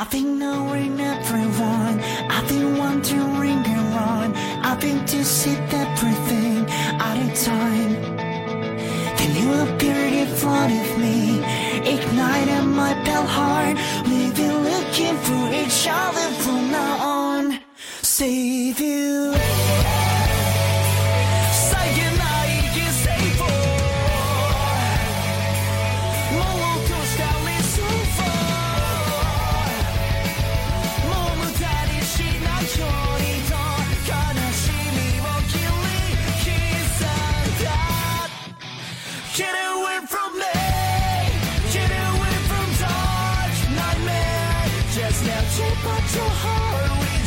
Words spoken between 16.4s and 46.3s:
from now on. Save you. Now take back your